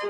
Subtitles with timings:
[0.00, 0.06] So,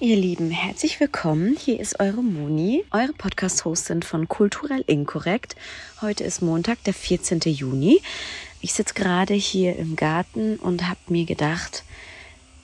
[0.00, 1.56] ihr Lieben, herzlich willkommen.
[1.58, 5.56] Hier ist eure Moni, eure Podcast-Hostin von Kulturell Inkorrekt.
[6.00, 7.40] Heute ist Montag, der 14.
[7.40, 8.00] Juni.
[8.60, 11.82] Ich sitze gerade hier im Garten und habe mir gedacht,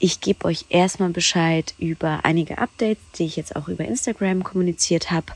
[0.01, 5.11] ich gebe euch erstmal Bescheid über einige Updates, die ich jetzt auch über Instagram kommuniziert
[5.11, 5.27] habe.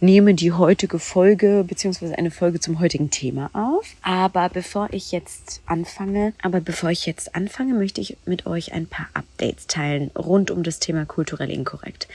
[0.00, 3.94] Nehme die heutige Folge beziehungsweise eine Folge zum heutigen Thema auf.
[4.02, 8.86] Aber bevor ich jetzt anfange, aber bevor ich jetzt anfange, möchte ich mit euch ein
[8.86, 12.08] paar Updates teilen rund um das Thema kulturell inkorrekt.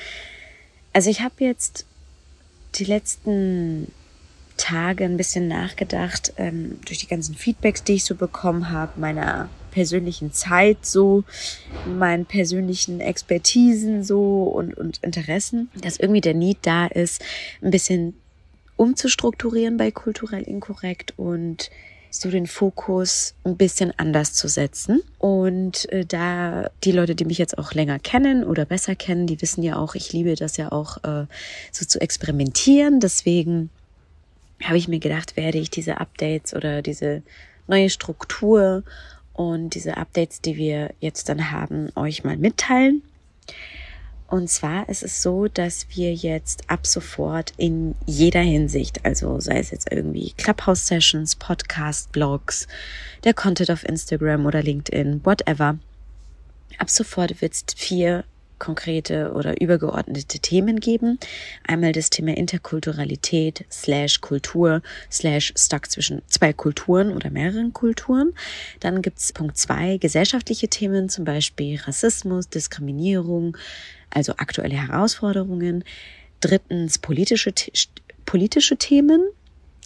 [0.91, 1.85] Also ich habe jetzt
[2.75, 3.91] die letzten
[4.58, 9.49] Tage ein bisschen nachgedacht, ähm, durch die ganzen Feedbacks, die ich so bekommen habe, meiner
[9.73, 11.23] persönlichen Zeit so,
[11.85, 17.21] meinen persönlichen Expertisen so und, und Interessen, dass irgendwie der Need da ist,
[17.61, 18.13] ein bisschen
[18.77, 21.69] umzustrukturieren bei kulturell inkorrekt und
[22.11, 25.02] so den Fokus ein bisschen anders zu setzen.
[25.17, 29.41] Und äh, da die Leute, die mich jetzt auch länger kennen oder besser kennen, die
[29.41, 31.25] wissen ja auch, ich liebe das ja auch äh,
[31.71, 32.99] so zu experimentieren.
[32.99, 33.71] Deswegen
[34.63, 37.23] habe ich mir gedacht, werde ich diese Updates oder diese
[37.67, 38.83] neue Struktur
[39.34, 43.02] und diese Updates, die wir jetzt dann haben, euch mal mitteilen.
[44.28, 49.59] Und zwar ist es so, dass wir jetzt ab sofort in jeder Hinsicht, also sei
[49.59, 52.67] es jetzt irgendwie Clubhouse-Sessions, Podcast, Blogs,
[53.23, 55.78] der Content auf Instagram oder LinkedIn, whatever,
[56.80, 58.23] ab sofort wird es vier
[58.64, 61.19] konkrete oder übergeordnete Themen geben.
[61.67, 68.33] Einmal das Thema Interkulturalität slash Kultur slash stuck zwischen zwei Kulturen oder mehreren Kulturen.
[68.80, 73.58] Dann gibt's Punkt zwei gesellschaftliche Themen, zum Beispiel Rassismus, Diskriminierung,
[74.09, 75.83] also aktuelle Herausforderungen.
[76.39, 77.53] Drittens politische,
[78.25, 79.27] politische Themen.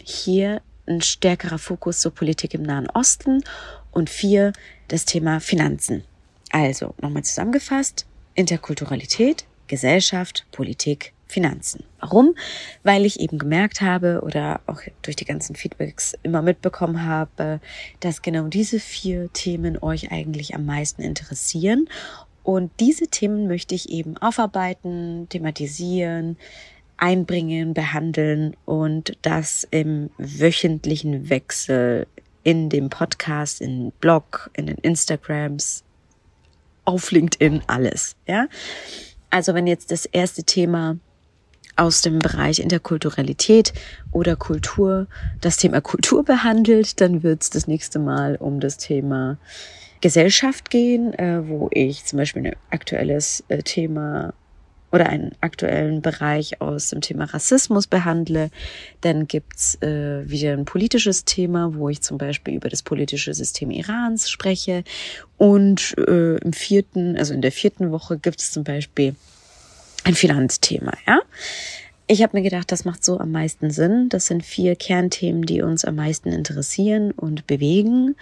[0.03, 3.44] Hier ein stärkerer Fokus zur Politik im Nahen Osten.
[3.90, 4.53] Und vier,
[4.88, 6.03] das Thema Finanzen.
[6.51, 8.06] Also, nochmal zusammengefasst,
[8.38, 11.84] Interkulturalität, Gesellschaft, Politik, Finanzen.
[12.00, 12.36] Warum?
[12.84, 17.59] Weil ich eben gemerkt habe oder auch durch die ganzen Feedbacks immer mitbekommen habe,
[18.00, 21.90] dass genau diese vier Themen euch eigentlich am meisten interessieren.
[22.44, 26.38] Und diese Themen möchte ich eben aufarbeiten, thematisieren,
[26.96, 32.08] einbringen, behandeln und das im wöchentlichen Wechsel
[32.44, 35.84] in dem Podcast, in Blog, in den Instagrams,
[36.88, 38.48] auf LinkedIn alles, ja.
[39.30, 40.98] Also wenn jetzt das erste Thema
[41.75, 43.74] aus dem Bereich Interkulturalität
[44.12, 45.08] oder Kultur
[45.42, 49.38] das Thema Kultur behandelt, dann wird es das nächste Mal um das Thema
[50.00, 54.34] Gesellschaft gehen, äh, wo ich zum Beispiel ein aktuelles äh, Thema
[54.92, 58.50] oder einen aktuellen Bereich aus dem Thema Rassismus behandle.
[59.02, 63.72] Dann gibt's äh, wieder ein politisches Thema, wo ich zum Beispiel über das politische System
[63.72, 64.84] Irans spreche.
[65.38, 69.16] Und äh, im vierten, also in der vierten Woche gibt es zum Beispiel
[70.03, 71.19] ein Finanzthema, ja.
[72.09, 74.08] Ich habe mir gedacht, das macht so am meisten Sinn.
[74.08, 78.16] Das sind vier Kernthemen, die uns am meisten interessieren und bewegen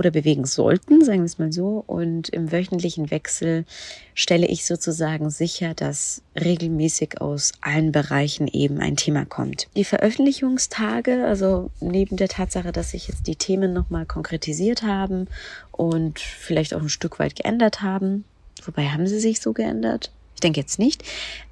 [0.00, 1.84] oder bewegen sollten, sagen wir es mal so.
[1.86, 3.66] Und im wöchentlichen Wechsel
[4.14, 9.68] stelle ich sozusagen sicher, dass regelmäßig aus allen Bereichen eben ein Thema kommt.
[9.76, 15.28] Die Veröffentlichungstage, also neben der Tatsache, dass sich jetzt die Themen nochmal konkretisiert haben
[15.70, 18.24] und vielleicht auch ein Stück weit geändert haben,
[18.64, 20.10] wobei haben sie sich so geändert?
[20.34, 21.04] Ich denke jetzt nicht,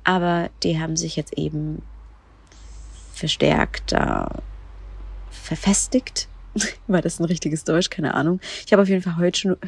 [0.04, 1.82] aber die haben sich jetzt eben
[3.12, 4.25] verstärkt, äh,
[5.30, 6.28] verfestigt,
[6.86, 7.91] War das ein richtiges Deutsch?
[7.91, 8.41] Keine Ahnung.
[8.66, 9.16] Ich habe auf jeden Fall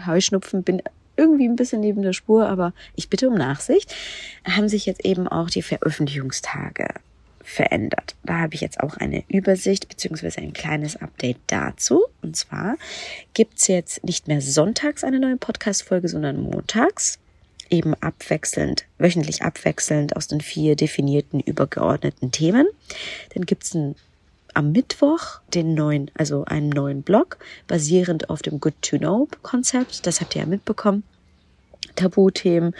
[0.06, 0.82] Heuschnupfen, bin
[1.16, 3.94] irgendwie ein bisschen neben der Spur, aber ich bitte um Nachsicht.
[4.44, 6.88] Haben sich jetzt eben auch die Veröffentlichungstage
[7.42, 8.14] verändert.
[8.22, 12.04] Da habe ich jetzt auch eine Übersicht beziehungsweise ein kleines Update dazu.
[12.22, 12.76] Und zwar
[13.34, 17.18] gibt's jetzt nicht mehr sonntags eine neue Podcast-Folge, sondern montags.
[17.68, 22.66] Eben abwechselnd, wöchentlich abwechselnd aus den vier definierten übergeordneten Themen.
[23.34, 23.94] Dann gibt's ein
[24.54, 30.06] am Mittwoch den neuen, also einen neuen Blog, basierend auf dem Good to Know Konzept.
[30.06, 31.02] Das habt ihr ja mitbekommen.
[31.96, 32.74] Tabuthemen,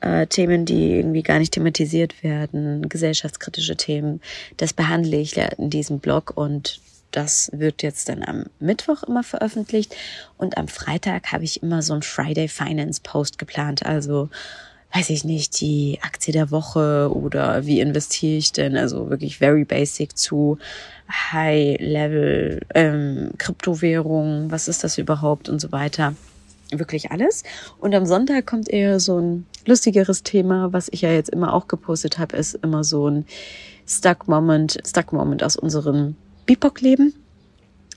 [0.00, 4.20] äh, Themen, die irgendwie gar nicht thematisiert werden, gesellschaftskritische Themen.
[4.56, 6.80] Das behandle ich in diesem Blog und
[7.10, 9.94] das wird jetzt dann am Mittwoch immer veröffentlicht.
[10.36, 13.86] Und am Freitag habe ich immer so ein Friday Finance Post geplant.
[13.86, 14.28] Also
[14.94, 18.76] weiß ich nicht, die Aktie der Woche oder wie investiere ich denn?
[18.76, 20.58] Also wirklich very basic zu
[21.10, 26.14] High-Level ähm, Kryptowährung, was ist das überhaupt und so weiter.
[26.70, 27.44] wirklich alles.
[27.80, 31.66] Und am Sonntag kommt eher so ein lustigeres Thema, was ich ja jetzt immer auch
[31.66, 33.24] gepostet habe, ist immer so ein
[33.86, 36.14] Stuck Moment, Stuck Moment aus unserem
[36.44, 37.14] BIPOC-Leben,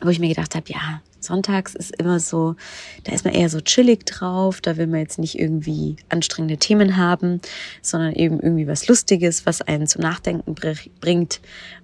[0.02, 2.56] wo ich mir gedacht habe, ja, sonntags ist immer so,
[3.04, 6.98] da ist man eher so chillig drauf, da will man jetzt nicht irgendwie anstrengende Themen
[6.98, 7.42] haben,
[7.82, 10.56] sondern eben irgendwie was Lustiges, was einen zum Nachdenken
[11.00, 11.40] bringt,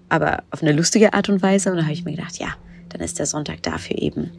[0.09, 1.71] aber auf eine lustige Art und Weise.
[1.71, 2.55] Und da habe ich mir gedacht, ja,
[2.89, 4.31] dann ist der Sonntag dafür eben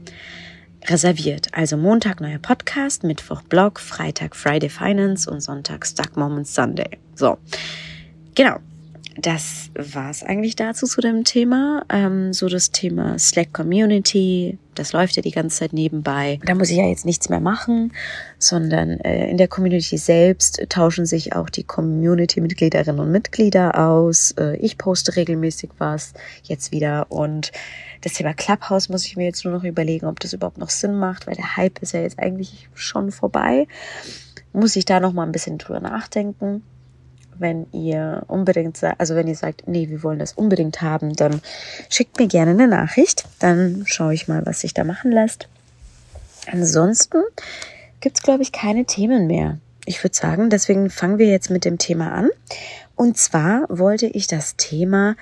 [0.87, 1.49] reserviert.
[1.53, 6.99] Also Montag neuer Podcast, Mittwoch Blog, Freitag Friday Finance und Sonntag Stuck Moments Sunday.
[7.15, 7.39] So,
[8.35, 8.59] genau
[9.21, 11.85] das war's eigentlich dazu zu dem Thema.
[11.89, 16.39] Ähm, so das Thema Slack Community, das läuft ja die ganze Zeit nebenbei.
[16.45, 17.93] Da muss ich ja jetzt nichts mehr machen,
[18.39, 24.31] sondern äh, in der Community selbst tauschen sich auch die Community-Mitgliederinnen und Mitglieder aus.
[24.39, 26.13] Äh, ich poste regelmäßig was
[26.45, 27.51] jetzt wieder und
[28.03, 30.97] das Thema Clubhouse muss ich mir jetzt nur noch überlegen, ob das überhaupt noch Sinn
[30.97, 33.67] macht, weil der Hype ist ja jetzt eigentlich schon vorbei.
[34.53, 36.63] Muss ich da noch mal ein bisschen drüber nachdenken
[37.39, 41.41] wenn ihr unbedingt, also wenn ihr sagt, nee, wir wollen das unbedingt haben, dann
[41.89, 43.25] schickt mir gerne eine Nachricht.
[43.39, 45.49] Dann schaue ich mal, was sich da machen lässt.
[46.51, 47.23] Ansonsten
[48.01, 49.59] gibt's glaube ich, keine Themen mehr.
[49.85, 52.31] Ich würde sagen, deswegen fangen wir jetzt mit dem Thema an.
[52.95, 55.17] Und zwar wollte ich das Thema,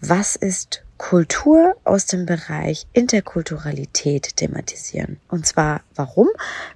[0.00, 5.18] was ist Kultur aus dem Bereich Interkulturalität thematisieren.
[5.28, 6.28] Und zwar warum?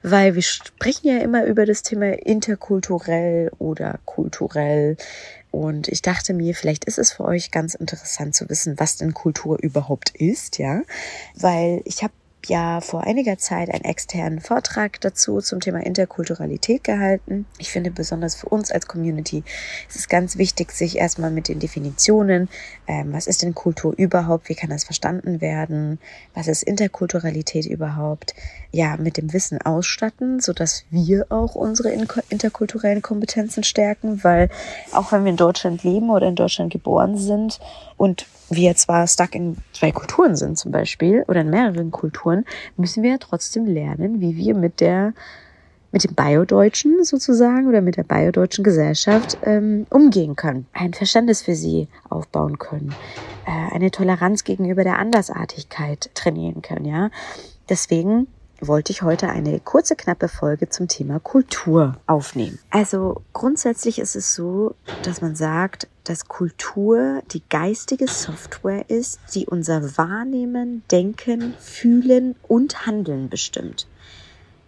[0.03, 4.97] Weil wir sprechen ja immer über das Thema interkulturell oder kulturell.
[5.51, 9.15] Und ich dachte mir, vielleicht ist es für euch ganz interessant zu wissen, was denn
[9.15, 10.83] Kultur überhaupt ist, ja?
[11.35, 12.13] Weil ich habe
[12.47, 17.47] ja vor einiger Zeit einen externen Vortrag dazu zum Thema Interkulturalität gehalten.
[17.59, 19.43] Ich finde besonders für uns als Community
[19.89, 22.49] ist es ganz wichtig, sich erstmal mit den Definitionen,
[22.87, 25.99] ähm, was ist denn Kultur überhaupt, wie kann das verstanden werden,
[26.35, 28.35] was ist Interkulturalität überhaupt,
[28.73, 31.91] ja, mit dem Wissen ausstatten, so dass wir auch unsere
[32.29, 34.49] interkulturellen Kompetenzen stärken, weil
[34.93, 37.61] auch wenn wir in Deutschland leben oder in Deutschland geboren sind
[37.97, 42.45] und wir zwar stuck in zwei Kulturen sind zum Beispiel oder in mehreren Kulturen,
[42.77, 45.13] müssen wir ja trotzdem lernen, wie wir mit der
[45.91, 51.55] mit dem Biodeutschen sozusagen oder mit der biodeutschen Gesellschaft ähm, umgehen können, ein Verständnis für
[51.55, 52.95] sie aufbauen können,
[53.47, 57.11] äh, eine Toleranz gegenüber der Andersartigkeit trainieren können, ja.
[57.71, 58.27] Deswegen
[58.61, 62.59] wollte ich heute eine kurze, knappe Folge zum Thema Kultur aufnehmen.
[62.71, 69.47] Also grundsätzlich ist es so, dass man sagt, dass Kultur die geistige Software ist, die
[69.47, 73.87] unser Wahrnehmen, Denken, Fühlen und Handeln bestimmt.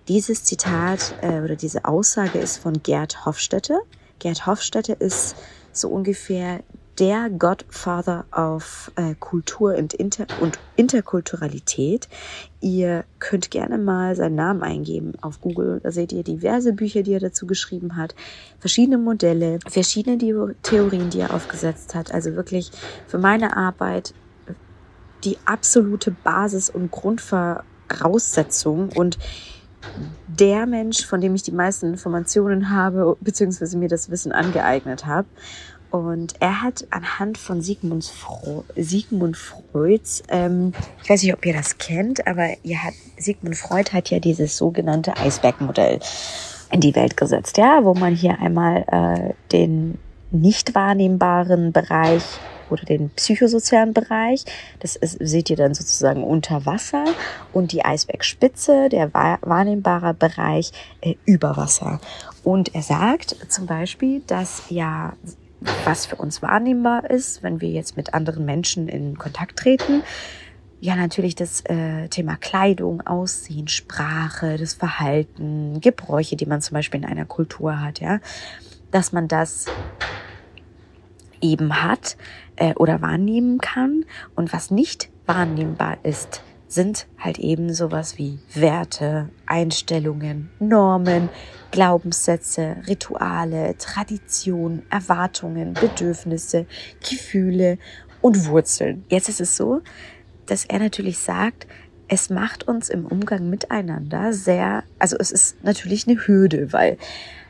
[0.08, 3.80] Dieses Zitat äh, oder diese Aussage ist von Gerd Hofstede.
[4.18, 5.36] Gerd Hofstede ist
[5.72, 6.60] so ungefähr
[7.00, 12.10] der Godfather auf äh, Kultur und, Inter und Interkulturalität.
[12.60, 15.80] Ihr könnt gerne mal seinen Namen eingeben auf Google.
[15.82, 18.14] Da seht ihr diverse Bücher, die er dazu geschrieben hat,
[18.58, 20.18] verschiedene Modelle, verschiedene
[20.62, 22.12] Theorien, die er aufgesetzt hat.
[22.12, 22.70] Also wirklich
[23.06, 24.12] für meine Arbeit
[25.24, 29.18] die absolute Basis und Grundvoraussetzung und
[30.26, 35.26] der Mensch, von dem ich die meisten Informationen habe, beziehungsweise mir das Wissen angeeignet habe.
[35.90, 40.72] Und er hat anhand von Sigmund, Fro Sigmund Freuds, ähm,
[41.02, 44.56] ich weiß nicht, ob ihr das kennt, aber ihr hat, Sigmund Freud hat ja dieses
[44.56, 45.98] sogenannte Eisbergmodell
[46.70, 49.98] in die Welt gesetzt, ja, wo man hier einmal äh, den
[50.30, 52.22] nicht wahrnehmbaren Bereich
[52.70, 54.44] oder den psychosozialen Bereich.
[54.78, 57.04] Das ist, seht ihr dann sozusagen unter Wasser
[57.52, 62.00] und die Eisbergspitze, der wahrnehmbare Bereich äh, über Wasser.
[62.44, 65.14] Und er sagt zum Beispiel, dass ja
[65.84, 70.02] was für uns wahrnehmbar ist, wenn wir jetzt mit anderen Menschen in Kontakt treten.
[70.80, 77.00] Ja, natürlich das äh, Thema Kleidung, Aussehen, Sprache, das Verhalten, Gebräuche, die man zum Beispiel
[77.00, 78.20] in einer Kultur hat, ja,
[78.90, 79.66] dass man das
[81.42, 82.16] eben hat
[82.56, 89.28] äh, oder wahrnehmen kann und was nicht wahrnehmbar ist, sind halt eben sowas wie Werte,
[89.44, 91.28] Einstellungen, Normen,
[91.72, 96.66] Glaubenssätze, Rituale, Tradition, Erwartungen, Bedürfnisse,
[97.08, 97.78] Gefühle
[98.20, 99.04] und Wurzeln.
[99.08, 99.80] Jetzt ist es so,
[100.46, 101.66] dass er natürlich sagt,
[102.06, 106.98] es macht uns im Umgang miteinander sehr, also es ist natürlich eine Hürde, weil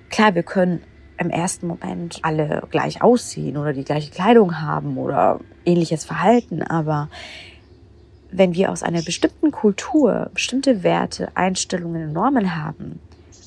[0.09, 0.83] klar, wir können
[1.19, 7.11] im ersten Moment alle gleich aussehen oder die gleiche Kleidung haben oder ähnliches Verhalten, aber
[8.33, 13.01] wenn wir aus einer bestimmten Kultur bestimmte Werte, Einstellungen, Normen haben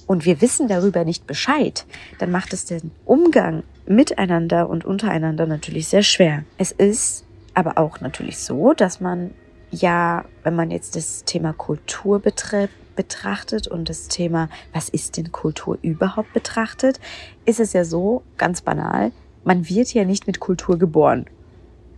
[0.08, 1.86] und wir wissen darüber nicht Bescheid,
[2.20, 6.44] dann macht es den Umgang miteinander und untereinander natürlich sehr schwer.
[6.58, 9.32] Es ist aber auch natürlich so, dass man
[9.74, 15.32] ja, wenn man jetzt das Thema Kultur betrifft, betrachtet und das Thema, was ist denn
[15.32, 17.00] Kultur überhaupt betrachtet,
[17.46, 19.12] ist es ja so, ganz banal,
[19.44, 21.26] man wird ja nicht mit Kultur geboren.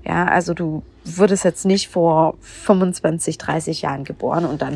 [0.05, 4.75] Ja, also du wurdest jetzt nicht vor 25, 30 Jahren geboren und dann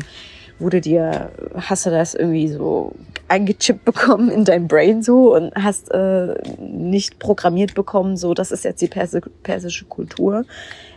[0.60, 2.94] wurde dir, hast du das irgendwie so
[3.28, 8.64] eingechippt bekommen in dein Brain so und hast äh, nicht programmiert bekommen, so das ist
[8.64, 10.44] jetzt die Persi persische Kultur.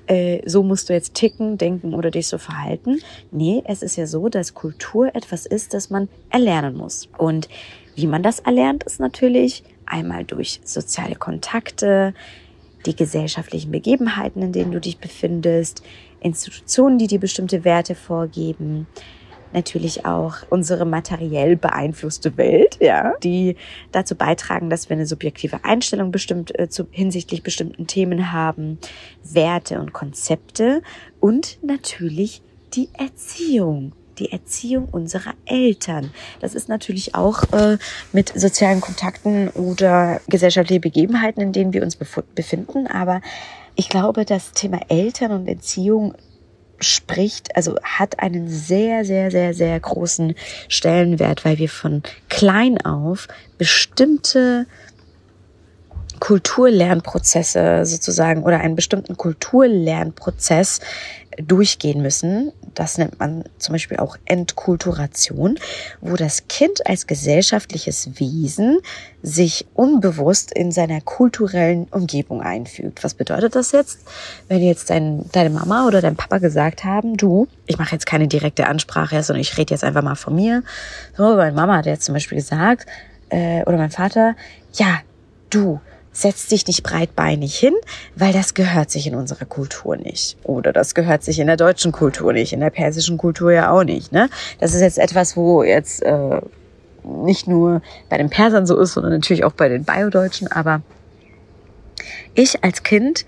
[0.06, 3.00] Äh, so musst du jetzt ticken, denken oder dich so verhalten.
[3.32, 7.08] Nee, es ist ja so, dass Kultur etwas ist, das man erlernen muss.
[7.18, 7.48] Und
[7.96, 12.14] wie man das erlernt, ist natürlich einmal durch soziale Kontakte,
[12.86, 15.84] die gesellschaftlichen Begebenheiten, in denen du dich befindest,
[16.20, 18.88] Institutionen, die dir bestimmte Werte vorgeben,
[19.54, 23.56] natürlich auch unsere materiell beeinflusste Welt, ja, die
[23.92, 28.80] dazu beitragen, dass wir eine subjektive Einstellung bestimmt äh, zu, hinsichtlich bestimmten Themen haben,
[29.24, 30.82] Werte und Konzepte
[31.20, 32.42] und natürlich
[32.74, 36.12] die Erziehung die Erziehung unserer Eltern.
[36.40, 37.78] Das ist natürlich auch äh,
[38.12, 42.88] mit sozialen Kontakten oder gesellschaftlichen Begebenheiten, in denen wir uns befinden.
[42.88, 43.22] Aber
[43.76, 46.16] ich glaube, das Thema Eltern und Erziehung
[46.80, 50.36] spricht, also hat einen sehr, sehr, sehr, sehr großen
[50.68, 53.28] Stellenwert, weil wir von klein auf
[53.58, 54.68] bestimmte
[56.20, 60.80] Kulturlernprozesse sozusagen oder einen bestimmten Kulturlernprozess
[61.38, 62.52] durchgehen müssen.
[62.76, 65.60] Das nennt man zum Beispiel auch Entkulturation,
[66.02, 68.80] wo das Kind als gesellschaftliches Wesen
[69.22, 73.04] sich unbewusst in seiner kulturellen Umgebung einfügt.
[73.04, 74.00] Was bedeutet das jetzt?
[74.48, 78.28] Wenn jetzt dein, deine Mama oder dein Papa gesagt haben, du, ich mache jetzt keine
[78.28, 80.64] direkte Ansprache, sondern ich rede jetzt einfach mal von mir.
[81.16, 82.86] So, meine Mama hat jetzt zum Beispiel gesagt,
[83.30, 84.36] äh, oder mein Vater,
[84.74, 85.00] ja,
[85.50, 85.80] du,
[86.14, 87.74] setz dich nicht breitbeinig hin,
[88.16, 90.38] weil das gehört sich in unserer Kultur nicht.
[90.44, 93.84] Oder das gehört sich in der deutschen Kultur nicht, in der persischen Kultur ja auch
[93.84, 94.12] nicht.
[94.12, 94.30] Ne?
[94.60, 96.40] Das ist jetzt etwas, wo jetzt äh,
[97.04, 100.48] nicht nur bei den Persern so ist, sondern natürlich auch bei den Biodeutschen.
[100.52, 100.82] Aber
[102.36, 103.26] ich als Kind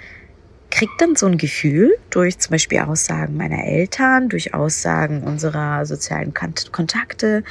[0.71, 6.33] krieg dann so ein Gefühl durch zum Beispiel Aussagen meiner Eltern, durch Aussagen unserer sozialen
[6.33, 7.43] Kontakte,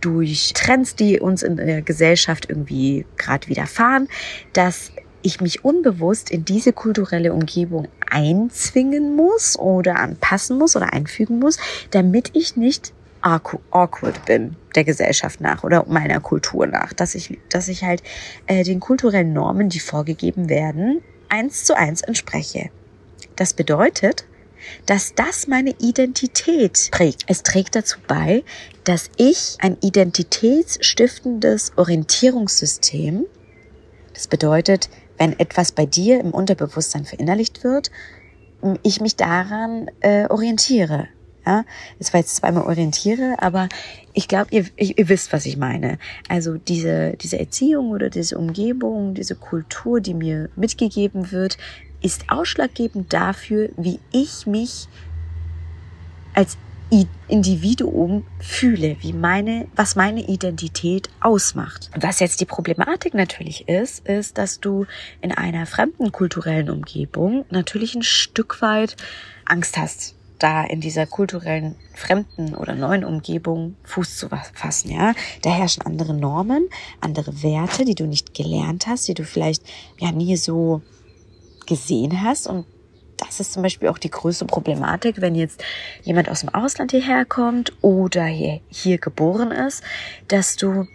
[0.00, 4.08] durch Trends, die uns in der Gesellschaft irgendwie gerade widerfahren,
[4.52, 11.38] dass ich mich unbewusst in diese kulturelle Umgebung einzwingen muss oder anpassen muss oder einfügen
[11.38, 11.58] muss,
[11.90, 17.68] damit ich nicht awkward bin der Gesellschaft nach oder meiner Kultur nach, dass ich, dass
[17.68, 18.02] ich halt
[18.46, 22.70] äh, den kulturellen Normen, die vorgegeben werden, eins zu eins entspreche.
[23.36, 24.24] Das bedeutet,
[24.86, 27.24] dass das meine Identität prägt.
[27.26, 28.44] Es trägt dazu bei,
[28.84, 33.24] dass ich ein identitätsstiftendes Orientierungssystem,
[34.12, 37.90] das bedeutet, wenn etwas bei dir im Unterbewusstsein verinnerlicht wird,
[38.82, 41.08] ich mich daran äh, orientiere.
[41.46, 41.64] Ja,
[41.98, 43.68] das war jetzt zweimal orientiere, aber
[44.12, 45.98] ich glaube, ihr, ihr wisst, was ich meine.
[46.28, 51.56] Also diese, diese Erziehung oder diese Umgebung, diese Kultur, die mir mitgegeben wird,
[52.02, 54.88] ist ausschlaggebend dafür, wie ich mich
[56.34, 56.56] als
[57.28, 61.88] Individuum fühle, wie meine, was meine Identität ausmacht.
[61.94, 64.86] Was jetzt die Problematik natürlich ist, ist, dass du
[65.20, 68.96] in einer fremden kulturellen Umgebung natürlich ein Stück weit
[69.44, 75.12] Angst hast, da in dieser kulturellen fremden oder neuen Umgebung Fuß zu fassen, ja.
[75.42, 76.68] Da herrschen andere Normen,
[77.00, 79.62] andere Werte, die du nicht gelernt hast, die du vielleicht
[79.98, 80.82] ja nie so
[81.66, 82.66] gesehen hast und
[83.20, 85.62] das ist zum Beispiel auch die größte Problematik, wenn jetzt
[86.02, 89.82] jemand aus dem Ausland hierher kommt oder hier, hier geboren ist,
[90.28, 90.86] dass du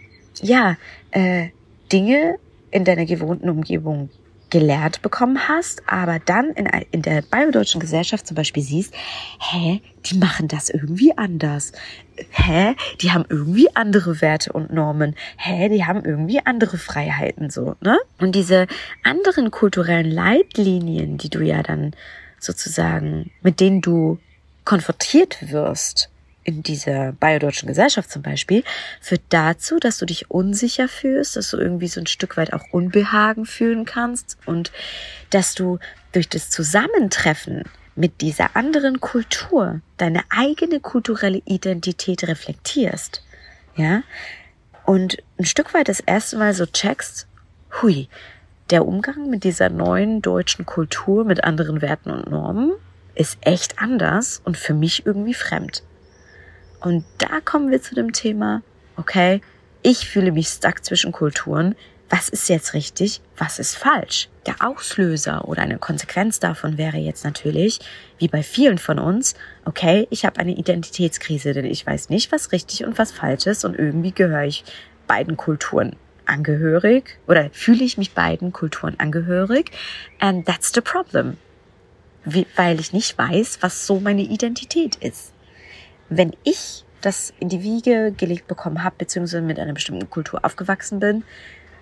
[0.42, 0.76] ja
[1.12, 1.50] äh,
[1.92, 2.38] Dinge
[2.72, 4.10] in deiner gewohnten Umgebung
[4.56, 8.94] gelernt bekommen hast, aber dann in, in der biodeutschen Gesellschaft zum Beispiel siehst,
[9.38, 11.74] hä, die machen das irgendwie anders.
[12.30, 15.16] Hä, die haben irgendwie andere Werte und Normen.
[15.36, 17.98] Hä, die haben irgendwie andere Freiheiten so, ne?
[18.18, 18.68] Und diese
[19.04, 21.92] anderen kulturellen Leitlinien, die du ja dann
[22.40, 24.20] sozusagen, mit denen du
[24.64, 26.10] konfrontiert wirst,
[26.46, 28.64] in dieser biodeutschen Gesellschaft zum Beispiel,
[29.02, 32.64] führt dazu, dass du dich unsicher fühlst, dass du irgendwie so ein Stück weit auch
[32.72, 34.72] Unbehagen fühlen kannst und
[35.32, 35.80] dass du
[36.14, 37.64] durch das Zusammentreffen
[37.96, 43.24] mit dieser anderen Kultur deine eigene kulturelle Identität reflektierst.
[43.76, 44.04] Ja?
[44.86, 47.28] Und ein Stück weit das erste Mal so checkst,
[47.82, 48.08] hui,
[48.70, 52.74] der Umgang mit dieser neuen deutschen Kultur, mit anderen Werten und Normen
[53.16, 55.84] ist echt anders und für mich irgendwie fremd.
[56.86, 58.62] Und da kommen wir zu dem Thema,
[58.96, 59.42] okay,
[59.82, 61.76] ich fühle mich stuck zwischen Kulturen.
[62.10, 64.30] was ist jetzt richtig, was ist falsch.
[64.46, 67.80] Der Auslöser oder eine Konsequenz davon wäre jetzt natürlich,
[68.20, 69.34] wie bei vielen von uns,
[69.66, 73.66] okay, ich habe eine Identitätskrise, denn ich weiß nicht, was richtig und was falsch ist
[73.66, 74.64] und irgendwie gehöre ich
[75.08, 75.96] beiden Kulturen
[76.28, 79.72] angehörig oder fühle ich mich beiden Kulturen angehörig.
[80.20, 81.38] And that's the problem.
[82.56, 85.35] Weil ich nicht weiß, was so meine Identität ist.
[86.10, 91.00] Wenn ich das in die Wiege gelegt bekommen habe, beziehungsweise mit einer bestimmten Kultur aufgewachsen
[91.00, 91.24] bin,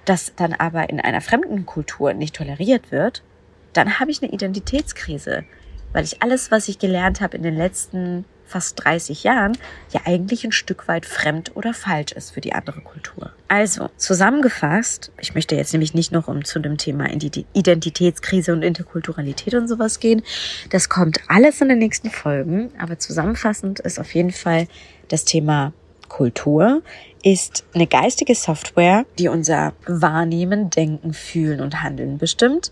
[0.05, 3.23] das dann aber in einer fremden Kultur nicht toleriert wird,
[3.71, 5.45] dann habe ich eine Identitätskrise,
[5.93, 9.57] weil ich alles, was ich gelernt habe in den letzten fast 30 Jahren,
[9.91, 13.31] ja eigentlich ein Stück weit fremd oder falsch ist für die andere Kultur.
[13.47, 19.53] Also, zusammengefasst, ich möchte jetzt nämlich nicht noch um zu dem Thema Identitätskrise und Interkulturalität
[19.53, 20.23] und sowas gehen.
[20.69, 24.67] Das kommt alles in den nächsten Folgen, aber zusammenfassend ist auf jeden Fall
[25.07, 25.73] das Thema
[26.09, 26.83] Kultur
[27.23, 32.71] ist eine geistige Software, die unser Wahrnehmen, Denken, Fühlen und Handeln bestimmt.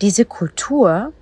[0.00, 1.12] Diese Kultur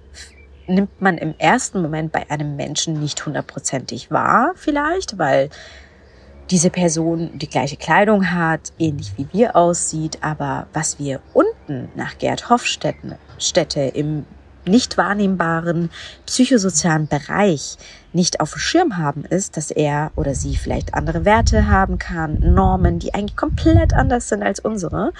[0.71, 5.50] nimmt man im ersten Moment bei einem Menschen nicht hundertprozentig wahr, vielleicht, weil
[6.50, 12.19] diese Person die gleiche Kleidung hat, ähnlich wie wir aussieht, aber was wir unten nach
[12.19, 14.27] Gerd Hofstätte im
[14.67, 15.91] nicht wahrnehmbaren
[16.27, 17.79] psychosozialen Bereich
[18.12, 22.39] nicht auf dem Schirm haben, ist, dass er oder sie vielleicht andere Werte haben kann,
[22.41, 25.12] Normen, die eigentlich komplett anders sind als unsere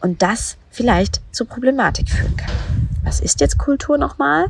[0.00, 2.52] und das vielleicht zur Problematik führen kann.
[3.06, 4.46] Was ist jetzt Kultur nochmal?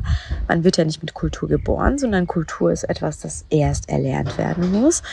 [0.47, 4.71] Man wird ja nicht mit Kultur geboren, sondern Kultur ist etwas, das erst erlernt werden
[4.71, 5.03] muss.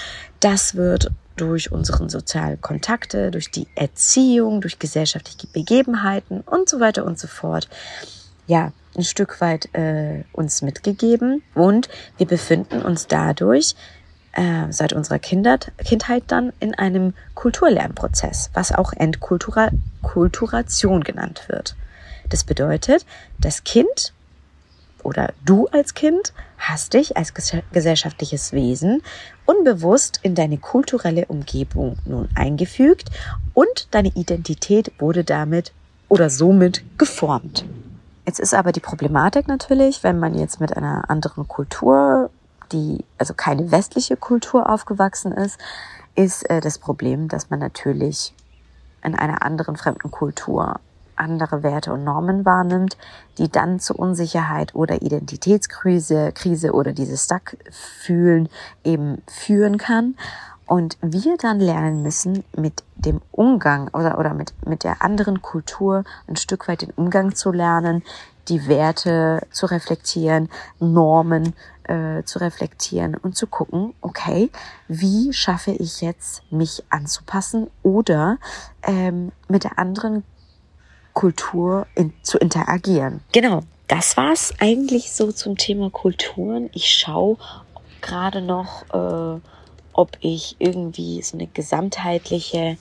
[0.40, 7.04] Das wird durch unseren sozialen Kontakte, durch die Erziehung, durch gesellschaftliche Begebenheiten und so weiter
[7.04, 7.68] und so fort,
[8.46, 11.42] ja, ein Stück weit äh, uns mitgegeben.
[11.54, 13.74] Und wir befinden uns dadurch
[14.32, 21.76] äh, seit unserer Kindheit, Kindheit dann in einem Kulturlernprozess, was auch Entkulturation genannt wird.
[22.28, 23.04] Das bedeutet,
[23.38, 24.12] das Kind
[25.02, 27.34] oder du als Kind hast dich als
[27.72, 29.02] gesellschaftliches Wesen
[29.44, 33.10] unbewusst in deine kulturelle Umgebung nun eingefügt
[33.52, 35.72] und deine Identität wurde damit
[36.08, 37.66] oder somit geformt.
[38.26, 42.30] Jetzt ist aber die Problematik natürlich, wenn man jetzt mit einer anderen Kultur
[42.72, 45.58] die also keine westliche Kultur aufgewachsen ist,
[46.14, 48.34] ist äh, das Problem, dass man natürlich
[49.02, 50.80] in einer anderen fremden Kultur
[51.16, 52.96] andere Werte und Normen wahrnimmt,
[53.38, 58.48] die dann zu Unsicherheit oder Identitätskrise Krise oder dieses Stuck-Fühlen
[58.84, 60.16] eben führen kann.
[60.66, 66.04] Und wir dann lernen müssen, mit dem Umgang oder, oder mit, mit der anderen Kultur
[66.26, 68.02] ein Stück weit den Umgang zu lernen,
[68.48, 70.48] die Werte zu reflektieren,
[70.78, 74.50] Normen äh, zu reflektieren und zu gucken, okay,
[74.88, 78.38] wie schaffe ich jetzt, mich anzupassen oder
[78.82, 80.24] ähm, mit der anderen
[81.14, 83.20] Kultur in, zu interagieren.
[83.32, 86.68] Genau, das war's eigentlich so zum Thema Kulturen.
[86.74, 87.38] Ich schaue
[88.02, 89.40] gerade noch, äh,
[89.92, 92.76] ob ich irgendwie so eine gesamtheitliche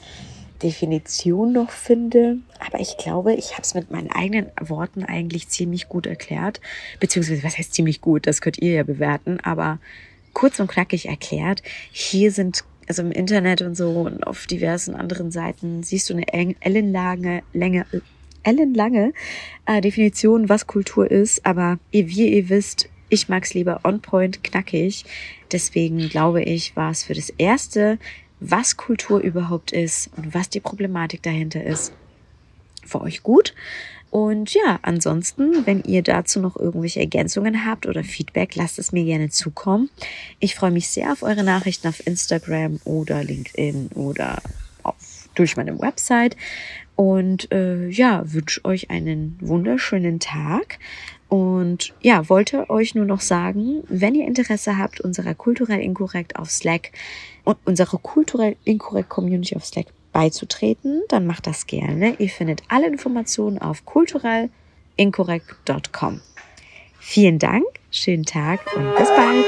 [0.61, 2.37] Definition noch finde.
[2.59, 6.61] Aber ich glaube, ich habe es mit meinen eigenen Worten eigentlich ziemlich gut erklärt.
[6.99, 8.25] Beziehungsweise, was heißt ziemlich gut?
[8.25, 9.39] Das könnt ihr ja bewerten.
[9.41, 9.79] Aber
[10.33, 15.31] kurz und knackig erklärt, hier sind also im Internet und so und auf diversen anderen
[15.31, 17.85] Seiten siehst du eine ellenlange, Länge,
[18.43, 19.13] ellenlange
[19.65, 21.45] äh, Definition, was Kultur ist.
[21.45, 25.05] Aber wie ihr wisst, ich mag's lieber on point, knackig.
[25.51, 27.99] Deswegen glaube ich, war es für das erste
[28.45, 31.93] was Kultur überhaupt ist und was die Problematik dahinter ist,
[32.85, 33.53] für euch gut.
[34.09, 39.05] Und ja, ansonsten, wenn ihr dazu noch irgendwelche Ergänzungen habt oder Feedback, lasst es mir
[39.05, 39.89] gerne zukommen.
[40.39, 44.39] Ich freue mich sehr auf eure Nachrichten auf Instagram oder LinkedIn oder
[44.83, 46.37] auf, durch meine Website.
[46.95, 50.79] Und äh, ja, wünsche euch einen wunderschönen Tag.
[51.29, 56.51] Und ja, wollte euch nur noch sagen, wenn ihr Interesse habt, unserer kulturell inkorrekt auf
[56.51, 56.91] Slack
[57.43, 62.13] und unserer kulturell inkorrekt Community auf Slack beizutreten, dann macht das gerne.
[62.19, 66.21] Ihr findet alle Informationen auf kulturellinkorrekt.com.
[66.99, 69.45] Vielen Dank, schönen Tag und bis bald.